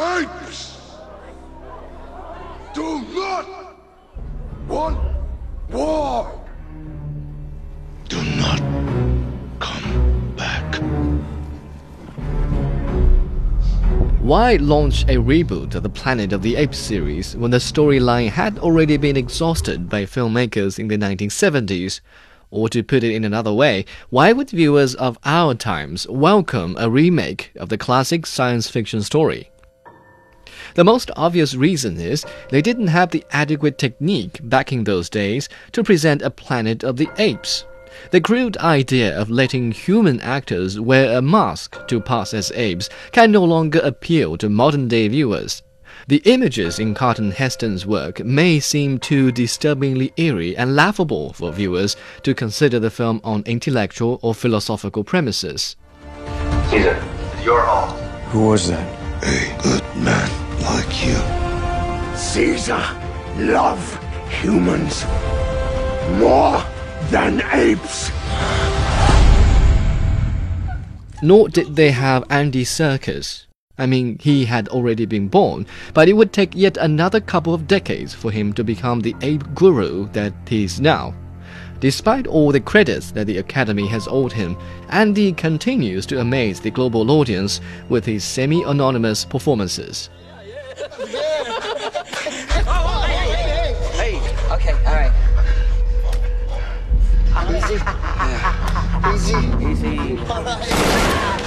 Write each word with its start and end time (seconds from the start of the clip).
apes 0.00 0.80
do 2.72 3.02
not 3.12 3.46
want 4.66 4.98
war. 5.68 6.40
Do 8.08 8.22
not 8.22 8.60
come 9.58 10.34
back. 10.36 10.76
Why 14.20 14.56
launch 14.56 15.02
a 15.04 15.16
reboot 15.16 15.74
of 15.74 15.82
the 15.82 15.88
Planet 15.88 16.32
of 16.32 16.42
the 16.42 16.56
Apes 16.56 16.78
series 16.78 17.36
when 17.36 17.50
the 17.50 17.58
storyline 17.58 18.30
had 18.30 18.58
already 18.58 18.96
been 18.96 19.16
exhausted 19.16 19.88
by 19.88 20.04
filmmakers 20.04 20.78
in 20.78 20.88
the 20.88 20.96
1970s? 20.96 22.00
Or 22.52 22.68
to 22.68 22.82
put 22.82 23.04
it 23.04 23.12
in 23.12 23.24
another 23.24 23.52
way, 23.52 23.84
why 24.08 24.32
would 24.32 24.50
viewers 24.50 24.94
of 24.94 25.18
our 25.24 25.54
times 25.54 26.08
welcome 26.08 26.74
a 26.78 26.88
remake 26.88 27.52
of 27.56 27.68
the 27.68 27.78
classic 27.78 28.26
science 28.26 28.68
fiction 28.68 29.02
story? 29.02 29.50
The 30.74 30.84
most 30.84 31.10
obvious 31.16 31.54
reason 31.54 32.00
is 32.00 32.24
they 32.50 32.62
didn't 32.62 32.88
have 32.88 33.10
the 33.10 33.24
adequate 33.32 33.78
technique 33.78 34.40
back 34.42 34.72
in 34.72 34.84
those 34.84 35.10
days 35.10 35.48
to 35.72 35.82
present 35.82 36.22
a 36.22 36.30
Planet 36.30 36.84
of 36.84 36.96
the 36.96 37.08
Apes. 37.18 37.64
The 38.12 38.20
crude 38.20 38.56
idea 38.58 39.18
of 39.18 39.30
letting 39.30 39.72
human 39.72 40.20
actors 40.20 40.80
wear 40.80 41.16
a 41.16 41.22
mask 41.22 41.86
to 41.88 42.00
pass 42.00 42.32
as 42.32 42.52
apes 42.54 42.88
can 43.12 43.32
no 43.32 43.44
longer 43.44 43.80
appeal 43.80 44.36
to 44.38 44.48
modern 44.48 44.88
day 44.88 45.08
viewers. 45.08 45.62
The 46.06 46.22
images 46.24 46.78
in 46.78 46.94
Charlton 46.94 47.32
Heston's 47.32 47.84
work 47.86 48.24
may 48.24 48.58
seem 48.60 48.98
too 48.98 49.32
disturbingly 49.32 50.12
eerie 50.16 50.56
and 50.56 50.74
laughable 50.74 51.32
for 51.32 51.52
viewers 51.52 51.96
to 52.22 52.34
consider 52.34 52.78
the 52.78 52.90
film 52.90 53.20
on 53.22 53.42
intellectual 53.44 54.18
or 54.22 54.34
philosophical 54.34 55.04
premises. 55.04 55.76
Caesar, 56.70 57.04
it's 57.34 57.44
your 57.44 57.60
home. 57.62 57.96
Who 58.30 58.46
was 58.48 58.68
that? 58.68 59.00
A 59.22 59.79
Caesar 62.34 62.80
love 63.38 63.82
humans 64.30 65.04
more 66.20 66.62
than 67.10 67.42
apes. 67.52 68.12
Nor 71.24 71.48
did 71.48 71.74
they 71.74 71.90
have 71.90 72.22
Andy 72.30 72.64
Serkis. 72.64 73.46
I 73.76 73.86
mean, 73.86 74.16
he 74.20 74.44
had 74.44 74.68
already 74.68 75.06
been 75.06 75.26
born, 75.26 75.66
but 75.92 76.08
it 76.08 76.12
would 76.12 76.32
take 76.32 76.54
yet 76.54 76.76
another 76.76 77.18
couple 77.18 77.52
of 77.52 77.66
decades 77.66 78.14
for 78.14 78.30
him 78.30 78.52
to 78.52 78.62
become 78.62 79.00
the 79.00 79.16
ape 79.22 79.52
guru 79.56 80.08
that 80.10 80.32
he 80.46 80.62
is 80.62 80.80
now. 80.80 81.12
Despite 81.80 82.28
all 82.28 82.52
the 82.52 82.60
credits 82.60 83.10
that 83.10 83.26
the 83.26 83.38
Academy 83.38 83.88
has 83.88 84.06
owed 84.06 84.32
him, 84.32 84.56
Andy 84.90 85.32
continues 85.32 86.06
to 86.06 86.20
amaze 86.20 86.60
the 86.60 86.70
global 86.70 87.10
audience 87.10 87.60
with 87.88 88.06
his 88.06 88.22
semi 88.22 88.62
anonymous 88.62 89.24
performances. 89.24 90.10
Hey, 93.96 94.20
okay, 94.52 94.72
all 94.84 94.92
right. 94.92 95.12
Easy. 97.48 97.78
Easy. 99.14 99.38
Easy. 99.64 101.36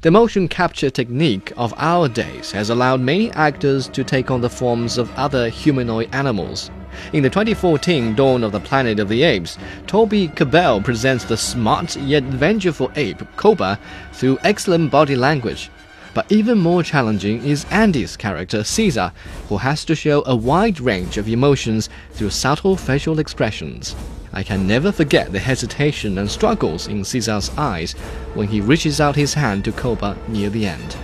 The 0.00 0.12
motion 0.12 0.46
capture 0.46 0.90
technique 0.90 1.52
of 1.56 1.74
our 1.76 2.08
days 2.08 2.52
has 2.52 2.70
allowed 2.70 3.00
many 3.00 3.32
actors 3.32 3.88
to 3.88 4.04
take 4.04 4.30
on 4.30 4.40
the 4.40 4.48
forms 4.48 4.96
of 4.96 5.12
other 5.16 5.48
humanoid 5.48 6.14
animals. 6.14 6.70
In 7.12 7.24
the 7.24 7.28
2014 7.28 8.14
Dawn 8.14 8.44
of 8.44 8.52
the 8.52 8.60
Planet 8.60 9.00
of 9.00 9.08
the 9.08 9.24
Apes, 9.24 9.58
Toby 9.88 10.28
Kebbell 10.28 10.84
presents 10.84 11.24
the 11.24 11.36
smart 11.36 11.96
yet 11.96 12.22
vengeful 12.22 12.92
ape 12.94 13.24
Koba 13.34 13.76
through 14.12 14.38
excellent 14.44 14.92
body 14.92 15.16
language. 15.16 15.68
But 16.14 16.30
even 16.30 16.58
more 16.58 16.84
challenging 16.84 17.44
is 17.44 17.66
Andy's 17.72 18.16
character 18.16 18.62
Caesar, 18.62 19.10
who 19.48 19.56
has 19.56 19.84
to 19.86 19.96
show 19.96 20.22
a 20.26 20.36
wide 20.36 20.78
range 20.78 21.18
of 21.18 21.28
emotions 21.28 21.88
through 22.12 22.30
subtle 22.30 22.76
facial 22.76 23.18
expressions. 23.18 23.96
I 24.32 24.42
can 24.42 24.66
never 24.66 24.92
forget 24.92 25.32
the 25.32 25.38
hesitation 25.38 26.18
and 26.18 26.30
struggles 26.30 26.86
in 26.86 27.04
Caesar's 27.04 27.50
eyes 27.56 27.92
when 28.34 28.48
he 28.48 28.60
reaches 28.60 29.00
out 29.00 29.16
his 29.16 29.34
hand 29.34 29.64
to 29.64 29.72
Koba 29.72 30.18
near 30.28 30.50
the 30.50 30.66
end. 30.66 30.96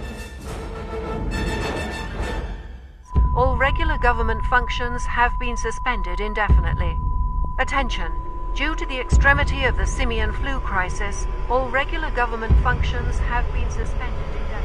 All 3.34 3.56
regular 3.56 3.98
government 3.98 4.44
functions 4.46 5.04
have 5.06 5.38
been 5.40 5.56
suspended 5.56 6.20
indefinitely. 6.20 6.98
Attention! 7.58 8.12
Due 8.54 8.76
to 8.76 8.86
the 8.86 9.00
extremity 9.00 9.64
of 9.64 9.76
the 9.76 9.86
simian 9.86 10.32
flu 10.32 10.60
crisis, 10.60 11.26
all 11.50 11.68
regular 11.70 12.10
government 12.12 12.56
functions 12.62 13.18
have 13.18 13.44
been 13.52 13.68
suspended 13.70 14.28
indefinitely. 14.28 14.63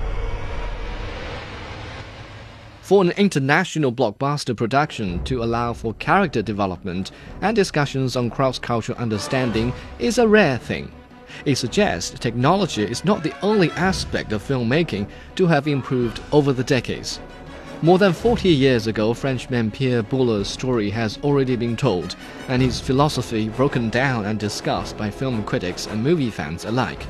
For 2.90 3.04
an 3.04 3.12
international 3.18 3.92
blockbuster 3.92 4.58
production 4.58 5.24
to 5.26 5.44
allow 5.44 5.74
for 5.74 5.94
character 5.94 6.42
development 6.42 7.12
and 7.40 7.56
discussions 7.56 8.16
on 8.16 8.32
cross 8.32 8.58
cultural 8.58 8.98
understanding 8.98 9.74
is 10.00 10.18
a 10.18 10.28
rare 10.28 10.58
thing. 10.58 10.92
It 11.46 11.58
suggests 11.58 12.18
technology 12.18 12.82
is 12.82 13.06
not 13.06 13.22
the 13.22 13.36
only 13.44 13.70
aspect 13.74 14.32
of 14.32 14.42
filmmaking 14.42 15.08
to 15.36 15.46
have 15.46 15.68
improved 15.68 16.20
over 16.32 16.52
the 16.52 16.64
decades. 16.64 17.20
More 17.84 18.00
than 18.00 18.12
40 18.12 18.50
years 18.50 18.88
ago, 18.88 19.14
Frenchman 19.14 19.70
Pierre 19.70 20.02
Boulle's 20.02 20.48
story 20.48 20.90
has 20.90 21.20
already 21.20 21.56
been 21.56 21.78
told, 21.78 22.16
and 22.48 22.60
his 22.60 22.82
philosophy 22.82 23.50
broken 23.50 23.92
down 23.92 24.26
and 24.26 24.40
discussed 24.40 24.98
by 24.98 25.12
film 25.12 25.44
critics 25.44 25.86
and 25.86 26.04
movie 26.04 26.32
fans 26.32 26.66
alike. 26.66 27.06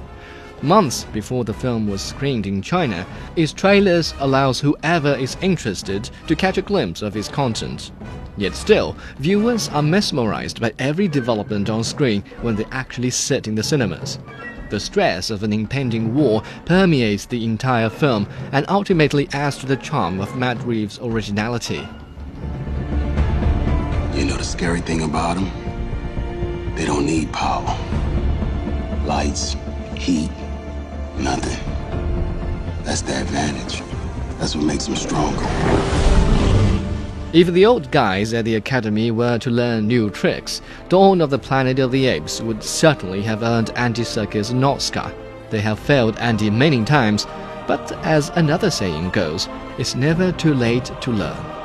Months 0.61 1.05
before 1.13 1.45
the 1.45 1.53
film 1.53 1.87
was 1.87 2.01
screened 2.01 2.45
in 2.45 2.61
China, 2.61 3.05
its 3.37 3.53
trailers 3.53 4.13
allows 4.19 4.59
whoever 4.59 5.15
is 5.15 5.37
interested 5.41 6.09
to 6.27 6.35
catch 6.35 6.57
a 6.57 6.61
glimpse 6.61 7.01
of 7.01 7.15
its 7.15 7.29
content. 7.29 7.91
Yet 8.35 8.55
still, 8.55 8.97
viewers 9.19 9.69
are 9.69 9.81
mesmerized 9.81 10.59
by 10.59 10.73
every 10.77 11.07
development 11.07 11.69
on 11.69 11.83
screen 11.83 12.23
when 12.41 12.55
they 12.55 12.65
actually 12.71 13.09
sit 13.09 13.47
in 13.47 13.55
the 13.55 13.63
cinemas. 13.63 14.19
The 14.69 14.79
stress 14.79 15.29
of 15.29 15.43
an 15.43 15.53
impending 15.53 16.13
war 16.13 16.43
permeates 16.65 17.25
the 17.25 17.43
entire 17.43 17.89
film 17.89 18.27
and 18.51 18.65
ultimately 18.67 19.29
adds 19.31 19.57
to 19.59 19.65
the 19.65 19.77
charm 19.77 20.19
of 20.19 20.35
Matt 20.35 20.61
Reeves' 20.63 20.99
originality. 21.01 21.87
You 24.13 24.25
know 24.25 24.37
the 24.37 24.43
scary 24.43 24.81
thing 24.81 25.03
about 25.03 25.35
them? 25.35 26.75
They 26.75 26.85
don't 26.85 27.05
need 27.05 27.31
power. 27.31 27.65
Lights, 29.05 29.55
heat, 29.95 30.29
nothing. 31.17 31.59
That's 32.83 33.01
the 33.01 33.21
advantage. 33.21 33.81
That's 34.37 34.55
what 34.55 34.65
makes 34.65 34.85
them 34.85 34.95
stronger. 34.95 35.45
If 37.31 37.47
the 37.47 37.65
old 37.65 37.91
guys 37.91 38.33
at 38.33 38.45
the 38.45 38.55
Academy 38.55 39.11
were 39.11 39.37
to 39.37 39.51
learn 39.51 39.87
new 39.87 40.09
tricks, 40.09 40.61
Dawn 40.87 41.21
of 41.21 41.29
the 41.29 41.37
Planet 41.37 41.77
of 41.77 41.91
the 41.91 42.07
Apes 42.07 42.41
would 42.41 42.63
certainly 42.63 43.21
have 43.21 43.43
earned 43.43 43.69
Andy 43.75 44.01
Serkis 44.01 44.49
an 44.49 44.63
Oscar. 44.63 45.13
They 45.51 45.61
have 45.61 45.77
failed 45.77 46.17
Andy 46.17 46.49
many 46.49 46.83
times, 46.85 47.27
but 47.67 47.91
as 48.03 48.29
another 48.29 48.71
saying 48.71 49.11
goes, 49.11 49.47
it's 49.77 49.93
never 49.93 50.31
too 50.31 50.55
late 50.55 50.91
to 51.01 51.11
learn. 51.11 51.58